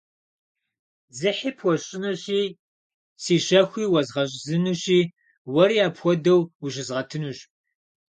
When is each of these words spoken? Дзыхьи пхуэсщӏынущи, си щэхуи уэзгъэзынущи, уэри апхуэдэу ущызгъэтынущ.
Дзыхьи 1.11 1.51
пхуэсщӏынущи, 1.57 2.41
си 3.21 3.35
щэхуи 3.45 3.85
уэзгъэзынущи, 3.93 4.99
уэри 5.53 5.77
апхуэдэу 5.87 6.39
ущызгъэтынущ. 6.63 7.39